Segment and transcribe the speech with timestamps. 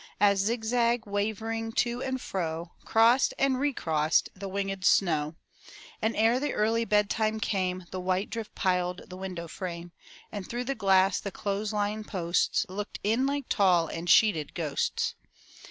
[0.19, 2.71] As zig zag, wavering to and fro.
[2.85, 5.35] Crossed and recrossed the winged snow:
[6.01, 9.91] And ere the early bedtime came The white drift piled the window frame,
[10.31, 15.13] And through the glass the clothes line posts Looked in like tall and sheeted ghosts.